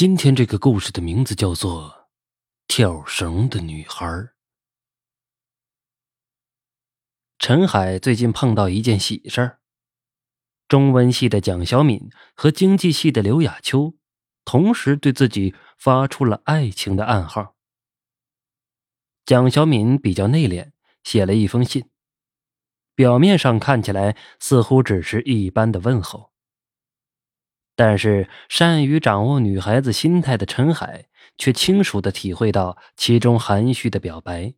[0.00, 1.90] 今天这个故事的名字叫做
[2.66, 4.06] 《跳绳的女孩》。
[7.38, 9.60] 陈海最近碰到一件喜事儿，
[10.66, 13.94] 中文系的蒋小敏和经济系的刘雅秋
[14.46, 17.56] 同时对自己发出了爱情的暗号。
[19.26, 20.70] 蒋小敏比较内敛，
[21.04, 21.90] 写了一封信，
[22.94, 26.32] 表面上看起来似乎只是一般的问候。
[27.82, 31.06] 但是，善于掌握女孩子心态的陈海
[31.38, 34.52] 却清楚的体会到其中含蓄的表白。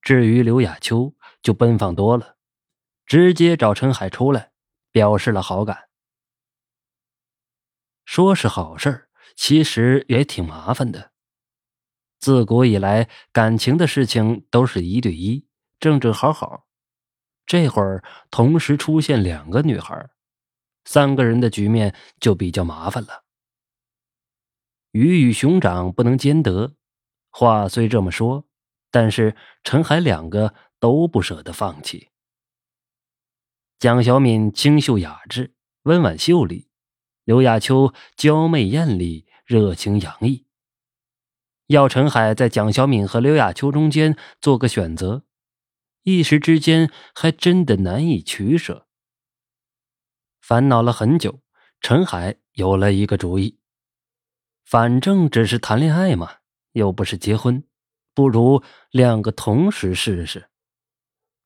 [0.00, 2.36] 至于刘雅秋，就奔放多了，
[3.04, 4.52] 直接找陈海出来，
[4.92, 5.88] 表示了好感。
[8.04, 11.10] 说是好事其实也挺麻烦的。
[12.20, 15.44] 自古以来，感情的事情都是一对一，
[15.80, 16.68] 正正好好，
[17.44, 20.08] 这会儿同时出现两个女孩。
[20.84, 23.24] 三个人的局面就比较麻烦了。
[24.92, 26.74] 鱼与熊掌不能兼得，
[27.30, 28.46] 话虽这么说，
[28.90, 32.10] 但是陈海两个都不舍得放弃。
[33.78, 36.68] 蒋小敏清秀雅致、温婉秀丽，
[37.24, 40.46] 刘亚秋娇媚艳丽、热情洋溢。
[41.66, 45.24] 要陈海在蒋小敏和刘亚秋中间做个选择，
[46.02, 48.83] 一时之间还真的难以取舍。
[50.46, 51.40] 烦恼了很久，
[51.80, 53.58] 陈海有了一个主意。
[54.62, 56.40] 反正只是谈恋爱嘛，
[56.72, 57.66] 又不是结婚，
[58.12, 60.50] 不如两个同时试试，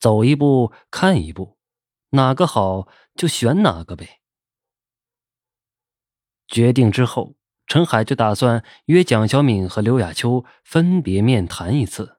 [0.01, 1.57] 走一步看一步，
[2.11, 4.21] 哪个好就选哪个呗。
[6.49, 7.37] 决定之后，
[7.69, 12.19] 陈海就打算约蒋小敏和刘雅秋分别面谈一次。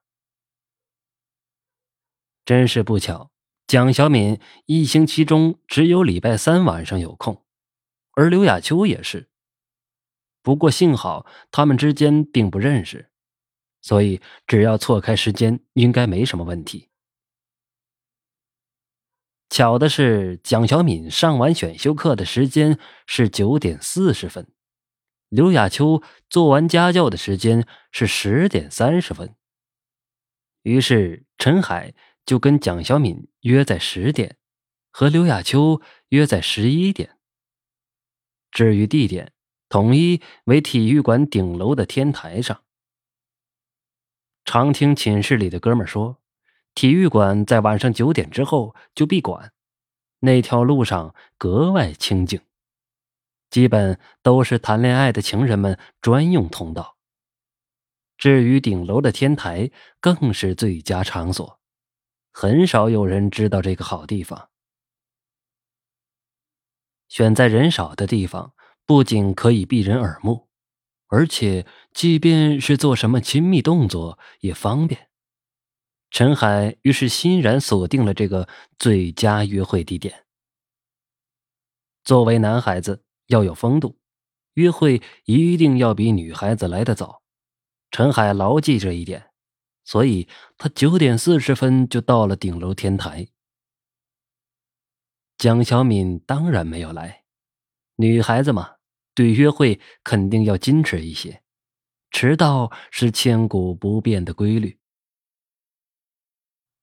[2.46, 3.29] 真是不巧。
[3.70, 7.44] 蒋小敏一星期中只有礼拜三晚上有空，
[8.14, 9.30] 而刘亚秋也是。
[10.42, 13.12] 不过幸好他们之间并不认识，
[13.80, 16.88] 所以只要错开时间，应该没什么问题。
[19.48, 22.76] 巧的是，蒋小敏上完选修课的时间
[23.06, 24.48] 是九点四十分，
[25.28, 29.36] 刘亚秋做完家教的时间是十点三十分。
[30.64, 31.94] 于是陈海。
[32.30, 34.36] 就跟蒋小敏约在十点，
[34.92, 37.18] 和刘亚秋约在十一点。
[38.52, 39.32] 至于地点，
[39.68, 42.62] 统一为体育馆顶楼的天台上。
[44.44, 46.22] 常听寝室里的哥们说，
[46.72, 49.52] 体育馆在晚上九点之后就闭馆，
[50.20, 52.40] 那条路上格外清静，
[53.50, 56.96] 基本都是谈恋爱的情人们专用通道。
[58.16, 61.59] 至于顶楼的天台，更是最佳场所。
[62.42, 64.48] 很少有人知道这个好地方。
[67.06, 68.54] 选在人少的地方，
[68.86, 70.48] 不仅可以避人耳目，
[71.08, 75.10] 而且即便是做什么亲密动作也方便。
[76.10, 78.48] 陈海于是欣然锁定了这个
[78.78, 80.24] 最佳约会地点。
[82.04, 83.98] 作为男孩子，要有风度，
[84.54, 87.20] 约会一定要比女孩子来得早。
[87.90, 89.29] 陈海牢记这一点。
[89.90, 93.26] 所以他九点四十分就到了顶楼天台。
[95.36, 97.24] 蒋小敏当然没有来，
[97.96, 98.76] 女孩子嘛，
[99.16, 101.42] 对约会肯定要矜持一些，
[102.12, 104.78] 迟到是千古不变的规律。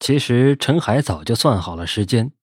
[0.02, 2.34] 其实陈海早就算好了时间，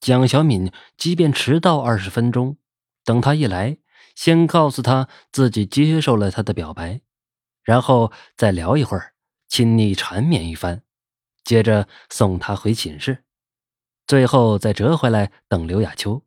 [0.00, 2.56] 蒋小敏即便迟到二十分钟，
[3.04, 3.76] 等他一来，
[4.14, 7.02] 先告诉他自己接受了他的表白，
[7.62, 9.13] 然后再聊一会儿。
[9.54, 10.82] 亲昵缠绵一番，
[11.44, 13.22] 接着送他回寝室，
[14.04, 16.24] 最后再折回来等刘亚秋。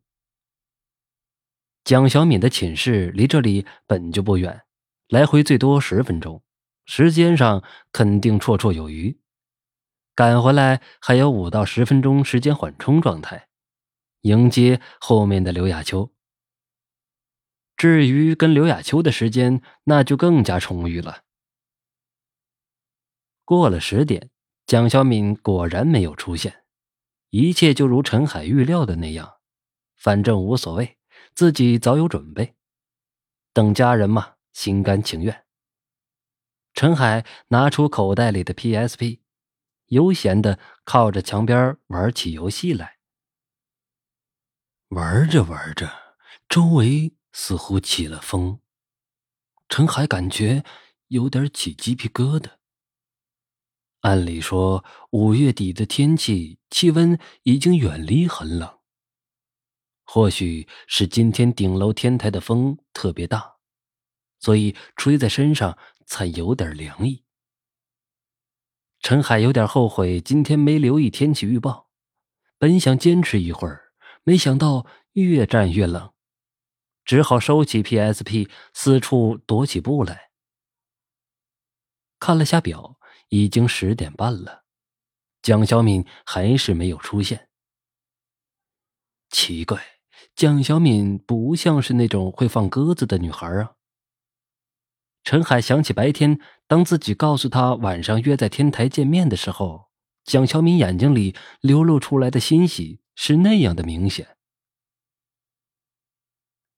[1.84, 4.62] 蒋小敏的寝室离这里本就不远，
[5.08, 6.42] 来回最多十分钟，
[6.86, 7.62] 时间上
[7.92, 9.20] 肯定绰绰有余。
[10.14, 13.48] 赶回来还有五到十分钟时间缓冲状态，
[14.22, 16.14] 迎接后面的刘亚秋。
[17.76, 21.24] 至于跟刘亚秋的时间，那就更加充裕了。
[23.48, 24.28] 过了十点，
[24.66, 26.64] 蒋小敏果然没有出现，
[27.30, 29.38] 一切就如陈海预料的那样，
[29.96, 30.98] 反正无所谓，
[31.34, 32.56] 自己早有准备，
[33.54, 35.46] 等家人嘛，心甘情愿。
[36.74, 39.20] 陈海拿出口袋里的 PSP，
[39.86, 42.98] 悠闲的靠着墙边玩起游戏来。
[44.88, 45.90] 玩着玩着，
[46.50, 48.60] 周围似乎起了风，
[49.70, 50.62] 陈海感觉
[51.06, 52.57] 有点起鸡皮疙瘩。
[54.00, 58.78] 按理说，五月底的天气，气温已经远离很冷。
[60.04, 63.56] 或许是今天顶楼天台的风特别大，
[64.38, 67.24] 所以吹在身上才有点凉意。
[69.00, 71.90] 陈海有点后悔今天没留意天气预报，
[72.56, 73.92] 本想坚持一会儿，
[74.22, 76.12] 没想到越战越冷，
[77.04, 80.30] 只好收起 PSP，四处踱起步来。
[82.18, 82.97] 看了下表，
[83.28, 84.64] 已经十点半了，
[85.42, 87.48] 蒋小敏还是没有出现。
[89.30, 89.82] 奇怪，
[90.34, 93.74] 蒋小敏不像是那种会放鸽子的女孩啊。
[95.24, 99.90] 陈海想起白天，当自己告诉他晚上约在天台见面的时候，
[100.24, 104.36] 蒋小敏眼睛里流露出来的欣喜是那样的明显。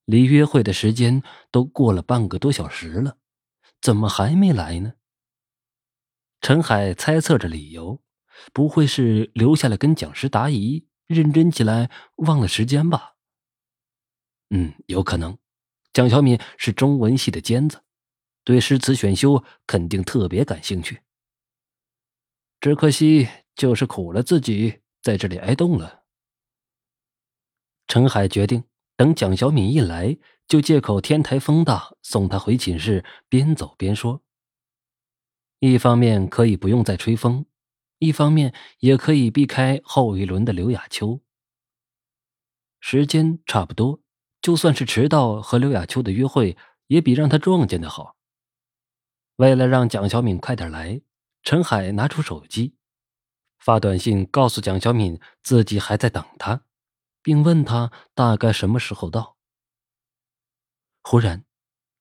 [0.03, 3.17] 离约会的时间都过了半个多小时了，
[3.79, 4.93] 怎么还没来呢？
[6.41, 8.01] 陈海猜测着理由，
[8.51, 13.15] 不会是留下来跟讲师答疑，认真起来忘了时间吧？
[14.49, 15.37] 嗯，有可能。
[15.93, 17.83] 蒋小敏是中文系的尖子。
[18.43, 21.01] 对诗词选修肯定特别感兴趣，
[22.59, 26.05] 只可惜就是苦了自己在这里挨冻了。
[27.87, 28.63] 陈海决定
[28.95, 30.17] 等蒋小敏一来，
[30.47, 34.23] 就借口天台风大，送她回寝室，边走边说。
[35.61, 37.45] 一方面可以不用再吹风，
[37.99, 41.21] 一方面也可以避开后一轮的刘雅秋。
[42.79, 44.01] 时间差不多，
[44.41, 48.15] 就算是迟到和刘雅秋的约会，也比让他撞见的好。
[49.35, 50.99] 为了让蒋小敏快点来，
[51.43, 52.75] 陈海拿出手机，
[53.59, 56.63] 发短信告诉蒋小敏自己还在等他，
[57.21, 59.37] 并问他大概什么时候到。
[61.03, 61.45] 忽然，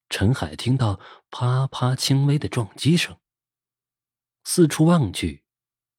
[0.08, 0.98] 陈海听到
[1.30, 3.18] 啪啪轻微的撞击声，
[4.44, 5.44] 四处望去，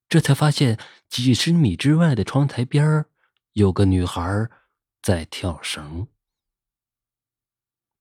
[0.10, 0.80] 这才发现
[1.10, 3.06] 几十米之外的窗台边
[3.54, 4.50] 有个女孩
[5.02, 6.08] 在跳绳。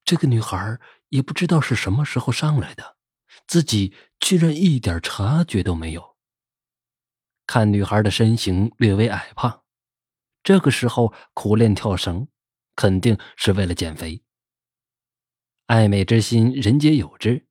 [0.05, 0.79] 这个女孩
[1.11, 2.97] 也不知道是什么时候上来的。
[3.47, 6.17] 自己居然一点察觉都没有。
[7.47, 9.63] 看女孩的身形略微矮胖，
[10.43, 12.29] 这个时候苦练跳绳，
[12.77, 14.23] 肯定是为了减肥。
[15.67, 17.47] 爱美之心，人皆有之。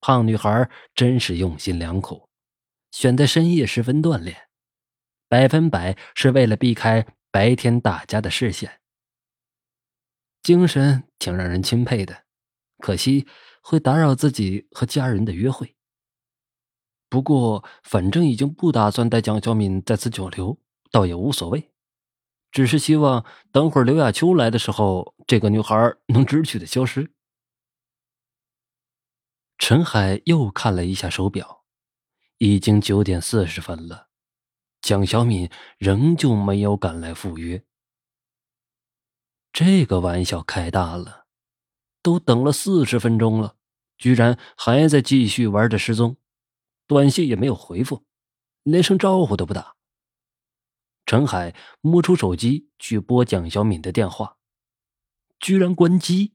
[0.00, 2.27] 胖女孩真是用心良苦，
[2.90, 4.48] 选在深夜时分锻炼，
[5.28, 8.80] 百分百是为了避开白天大家的视线。
[10.42, 12.24] 精神挺让人钦佩的，
[12.78, 13.26] 可惜。
[13.60, 15.76] 会打扰自己和家人的约会。
[17.10, 20.58] 不过，反正已经不打算带蒋小敏在此久留，
[20.90, 21.70] 倒也无所谓。
[22.50, 27.12] 只是希望等会儿刘亚秋来的时候，这个女孩能知趣的消失。
[29.58, 31.57] 陈海又看了一下手表，
[32.38, 34.08] 已经九点四十分了，
[34.80, 37.64] 蒋小敏仍旧没有赶来赴约。
[39.52, 41.26] 这个玩笑开大了，
[42.02, 43.56] 都等了四十分钟了。
[43.96, 46.16] 居然还在继续玩着失踪，
[46.86, 48.06] 短信也没有回复，
[48.62, 49.74] 连声招呼都不打。
[51.04, 54.36] 陈海摸出手机去拨蒋小敏的电话，
[55.40, 56.34] 居然关机。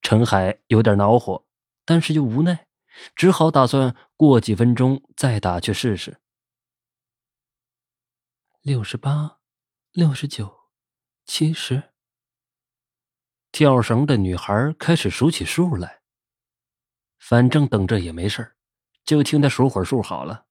[0.00, 1.44] 陈海有点恼火，
[1.84, 2.66] 但是又无奈，
[3.14, 6.20] 只好打算过几分钟再打去试试。
[8.60, 9.40] 六十八，
[9.92, 10.70] 六十九，
[11.24, 11.92] 七十。
[13.52, 16.02] 跳绳的女孩开始数起数来。
[17.18, 18.56] 反正等着也没事
[19.04, 20.46] 就听他数会儿数好了，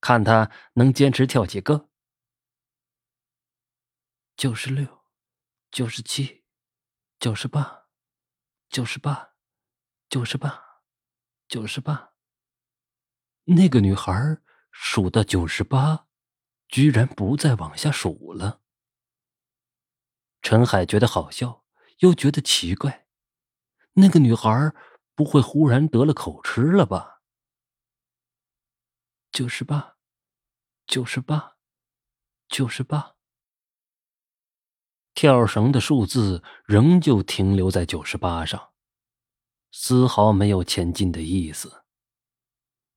[0.00, 1.90] 看他能坚持跳几个。
[4.36, 5.04] 九十六，
[5.70, 6.44] 九十七，
[7.18, 7.86] 九十八，
[8.68, 9.34] 九十八，
[10.08, 10.65] 九十八，
[11.48, 12.12] 九十八。
[13.44, 14.38] 那个女孩
[14.70, 16.06] 数到九十八，
[16.68, 18.60] 居然不再往下数了。
[20.42, 21.64] 陈海觉得好笑，
[21.98, 23.06] 又觉得奇怪，
[23.94, 24.74] 那个女孩。
[25.16, 27.22] 不会忽然得了口吃了吧？
[29.32, 29.96] 九十八，
[30.86, 31.56] 九十八，
[32.50, 33.16] 九十八。
[35.14, 38.74] 跳绳的数字仍旧停留在九十八上，
[39.78, 41.84] 丝毫没有前进的意思。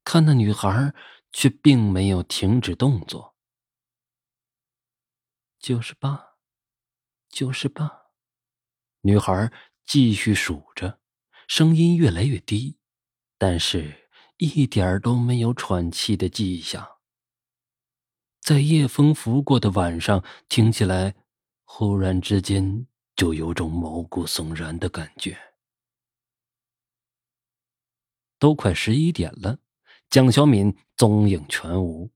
[0.06, 0.96] 看那女孩
[1.30, 3.36] 却并没有停止动作。
[5.60, 6.38] 九十八，
[7.30, 8.06] 九十八，
[9.02, 9.52] 女孩
[9.86, 11.02] 继续数着。
[11.50, 12.78] 声音越来越低，
[13.38, 17.00] 但是一点都没有喘气的迹象。
[18.40, 21.14] 在夜风拂过的晚上，听起来
[21.66, 25.49] 忽然之间就有种毛骨悚然的感觉。
[28.40, 29.60] 都快十一点了，
[30.10, 32.10] 蒋小敏踪影全无。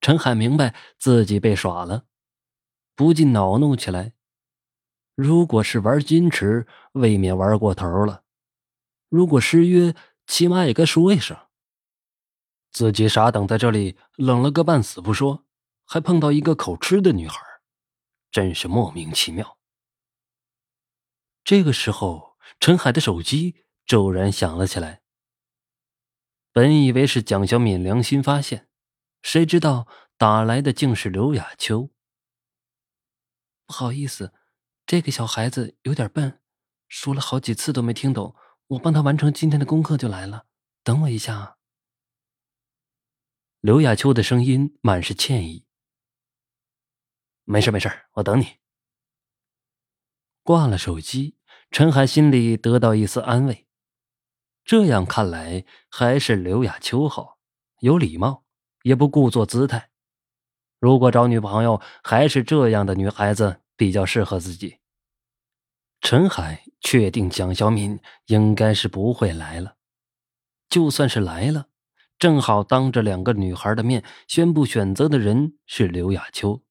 [0.00, 2.06] 陈海明白自己被耍了，
[2.96, 4.14] 不禁恼怒起来。
[5.14, 8.24] 如果是玩矜持，未免玩过头了。
[9.08, 9.94] 如果失约，
[10.26, 11.36] 起码也该说一声。
[12.72, 15.44] 自己傻等在这里，冷了个半死不说，
[15.84, 17.38] 还碰到一个口吃的女孩，
[18.30, 19.58] 真是莫名其妙。
[21.44, 25.01] 这个时候，陈海的手机骤然响了起来。
[26.52, 28.68] 本以为是蒋小敏良心发现，
[29.22, 31.90] 谁知道打来的竟是刘雅秋。
[33.64, 34.34] 不好意思，
[34.84, 36.40] 这个小孩子有点笨，
[36.88, 38.36] 说了好几次都没听懂。
[38.68, 40.46] 我帮他完成今天的功课就来了，
[40.82, 41.56] 等我一下啊。
[43.60, 45.66] 刘亚秋的声音满是歉意。
[47.44, 48.58] 没事没事，我等你。
[50.42, 51.38] 挂了手机，
[51.70, 53.66] 陈海心里得到一丝安慰。
[54.64, 57.38] 这样看来，还是刘雅秋好，
[57.80, 58.44] 有礼貌，
[58.82, 59.90] 也不故作姿态。
[60.78, 64.78] 如果找女朋友，还是这样的女孩子比较适合自己。
[66.00, 69.76] 陈海确定蒋小敏应该是不会来了，
[70.68, 71.68] 就算是来了。
[72.18, 76.62] 正好当着两个女孩的面宣布选择的人是刘雅秋。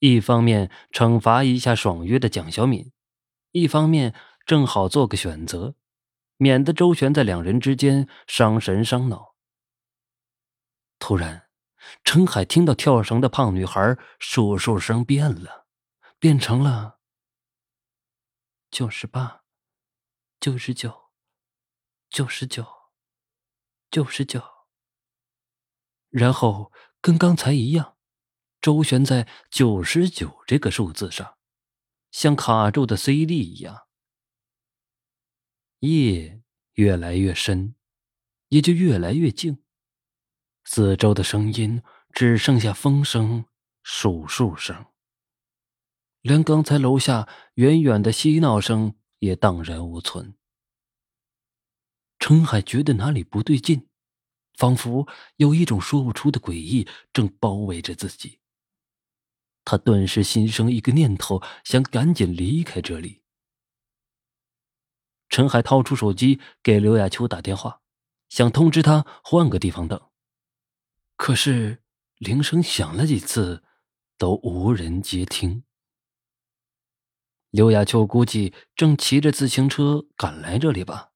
[0.00, 2.90] 一方面惩罚一下爽约的蒋小敏，
[3.52, 4.14] 一方面
[4.46, 5.74] 正好做个选择，
[6.40, 9.36] 免得周旋在两人之间伤神伤脑。
[10.98, 11.50] 突然，
[12.02, 15.66] 陈海听到跳绳的胖女孩数数声变了，
[16.18, 16.98] 变成了
[18.70, 19.42] 九十八、
[20.40, 21.10] 九十九、
[22.08, 22.80] 九十九。
[23.90, 24.40] 九十九，
[26.10, 26.70] 然后
[27.00, 27.96] 跟刚才一样，
[28.60, 31.36] 周旋在九十九这个数字上，
[32.12, 33.88] 像卡住的 CD 一样。
[35.80, 36.42] 夜
[36.74, 37.74] 越来越深，
[38.48, 39.58] 也就越来越静。
[40.64, 41.82] 四周的声音
[42.12, 43.46] 只剩下风声、
[43.82, 44.86] 数数声，
[46.20, 50.34] 连刚才楼下远远的嬉闹声也荡然无存。
[52.18, 53.88] 陈海觉得哪里不对劲，
[54.58, 58.40] 仿佛有一种说不出的诡异正包围着自己。
[59.64, 63.19] 他顿时心生一个念头，想赶紧离开这里。
[65.30, 67.80] 陈海掏出手机给刘亚秋打电话，
[68.28, 69.98] 想通知他换个地方等。
[71.16, 71.82] 可是
[72.18, 73.62] 铃声响了几次，
[74.18, 75.64] 都无人接听。
[77.50, 81.10] 刘亚秋估计正骑着自行车赶来这里吧。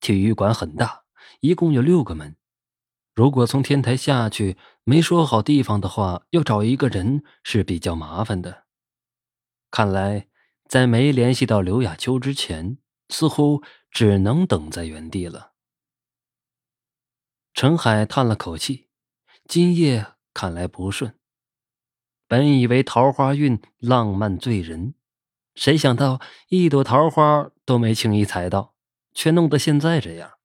[0.00, 1.04] 体育馆很大，
[1.40, 2.36] 一共有六个门。
[3.14, 8.64] 如果从天台下去，没说好地方的话，要找一个人是比较麻烦的。
[9.70, 10.28] 看来，
[10.68, 12.78] 在没联系到刘亚秋之前，
[13.12, 15.52] 似乎只能等在原地了。
[17.54, 18.88] 陈海叹了口气，
[19.46, 21.16] 今夜看来不顺。
[22.26, 24.94] 本以为桃花运浪漫醉人，
[25.54, 28.72] 谁想到一朵桃花都没轻易采到。
[29.14, 30.38] 却弄得现在这样，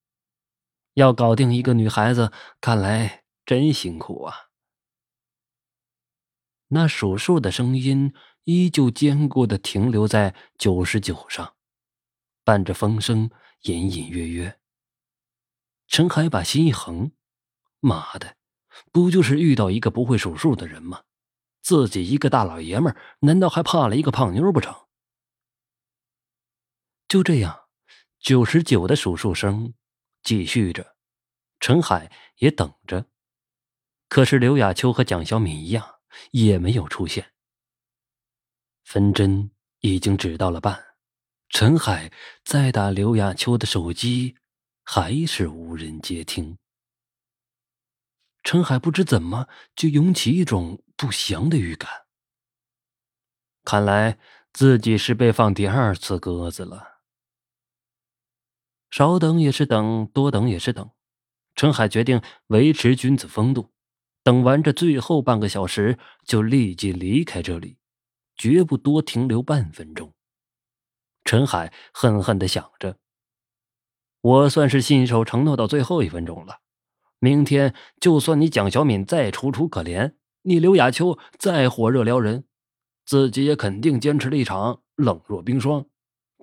[0.95, 4.49] 要搞定一个女孩子，看来真辛苦啊。
[6.67, 11.55] 那数数的声音依旧坚固的停留在九十九上，
[12.47, 13.29] 伴着风声，
[13.63, 14.57] 隐隐约约。
[15.89, 17.11] 陈海把心一横，
[17.81, 18.37] 妈的，
[18.89, 21.03] 不就是遇到一个不会数数的人吗？
[21.61, 24.87] 自己一个大老爷们儿，难道还怕了一个胖妞不成？
[27.09, 27.65] 就这样。
[28.17, 29.73] 九十九的数数声
[30.23, 30.95] 继续着，
[31.59, 33.07] 陈海也等着。
[34.07, 35.99] 可是刘亚秋和蒋小敏一样，
[36.31, 37.33] 也没有出现。
[38.85, 39.51] 分针
[39.81, 40.86] 已经指到了半，
[41.49, 42.11] 陈海
[42.43, 44.35] 再打刘亚秋的手机，
[44.83, 46.57] 还是无人接听。
[48.43, 51.89] 陈海不知怎么就涌起一种不祥的预感，
[53.63, 54.19] 看来
[54.53, 57.01] 自己是被放第二次鸽子了。
[58.89, 60.89] 少等也是等，多等也是等。
[61.55, 63.73] 陈海决定维持君子风度，
[64.23, 67.79] 等完这最后半个小时就立即离开这里，
[68.35, 70.13] 绝不多停留半分钟。
[71.27, 72.95] 陈海恨恨的想着
[74.21, 76.61] ：“我算是信守承诺到最后一分钟了。
[77.19, 82.45] 明天就算你蒋小敏再楚楚可怜，你刘雅秋再火热撩人，
[83.05, 85.85] 自己也肯定坚持了一场，冷若冰霜。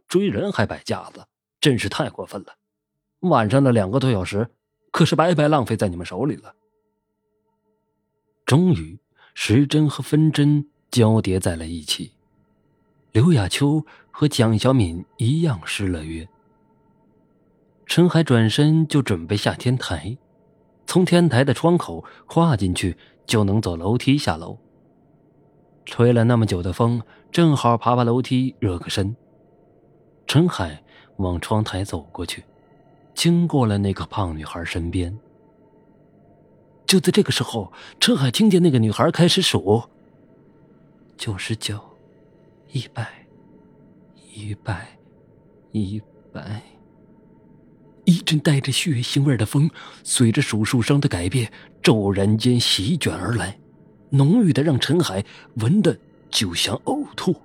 [0.06, 1.26] 追人还摆架子。”
[1.62, 2.56] 真是太过分了！
[3.20, 4.50] 晚上的两个多小时，
[4.90, 6.54] 可是白白浪费在你们手里了。
[8.44, 8.98] 终于，
[9.32, 12.13] 时针和分针交叠在了一起，
[13.14, 16.28] 刘亚秋和蒋小敏一样失了约。
[17.86, 20.18] 陈海转身就准备下天台，
[20.84, 24.58] 从天台的窗口跨进去就能走楼梯下楼。
[25.84, 29.14] 吹了那么久的风，正好爬爬楼梯热个身。
[30.26, 30.82] 陈海。
[31.18, 32.42] 往窗台走过去，
[33.14, 35.16] 经过了那个胖女孩身边。
[36.86, 39.84] 就在这个时候，陈海听见那个女孩开始数：
[41.16, 41.78] 九十九、
[42.74, 43.06] 一百、
[44.34, 44.98] 一百、
[45.70, 46.02] 一
[46.32, 46.60] 百。
[48.04, 49.70] 一阵带着血腥味的风，
[50.02, 53.56] 随着手术声的改变，骤然间席卷而来，
[54.10, 55.24] 浓郁的让陈海
[55.58, 55.96] 闻的
[56.28, 57.36] 就想呕吐。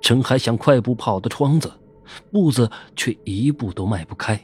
[0.00, 1.70] 陈海想快步跑到窗子，
[2.32, 4.40] 步子却一步都迈不开。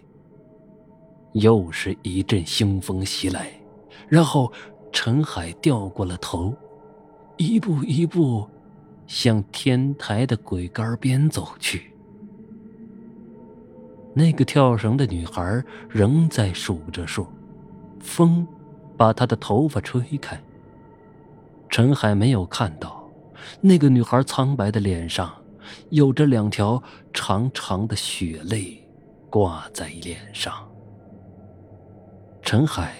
[1.33, 3.59] 又是一阵腥风袭来，
[4.07, 4.53] 然后
[4.93, 6.55] 陈海掉过了头，
[7.39, 8.47] 一步一步
[9.07, 11.93] 向天台的鬼杆边走去。
[14.15, 17.27] 那个跳绳的女孩仍在数着数，
[18.01, 18.47] 风
[18.97, 20.41] 把她的头发吹开。
[21.69, 23.07] 陈海没有看到，
[23.61, 25.35] 那个女孩苍白的脸上
[25.91, 26.83] 有着两条
[27.13, 28.83] 长长的血泪
[29.29, 30.67] 挂在脸上。
[32.41, 32.95] 陈海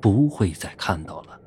[0.00, 1.38] 不会再看到了。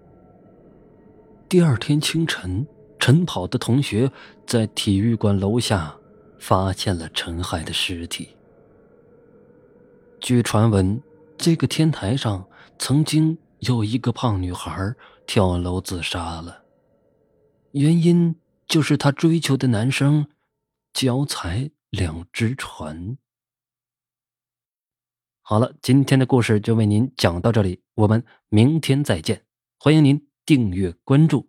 [1.49, 2.65] 第二天清晨，
[3.09, 4.11] 晨跑的同学
[4.45, 5.97] 在体育馆楼下
[6.37, 8.29] 发现了陈海的尸体。
[10.19, 11.01] 据传闻，
[11.35, 12.47] 这个天台上
[12.77, 14.93] 曾经有一个胖女孩
[15.25, 16.65] 跳楼自杀了，
[17.71, 18.35] 原因
[18.67, 20.27] 就是她追求的男生
[20.93, 23.17] 脚踩两只船。
[25.41, 29.41] 好了，今天的故事就为您讲到这里，我们明天再见。
[29.79, 31.48] 欢迎您订阅关注。